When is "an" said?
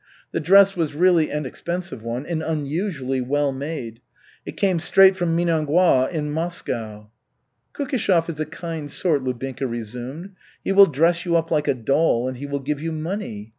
1.29-1.45